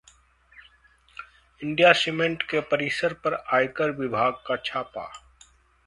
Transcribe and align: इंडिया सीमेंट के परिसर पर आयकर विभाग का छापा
इंडिया 1.61 1.91
सीमेंट 1.93 2.43
के 2.43 2.59
परिसर 2.61 3.13
पर 3.13 3.33
आयकर 3.53 3.91
विभाग 3.91 4.43
का 4.47 4.55
छापा 4.65 5.05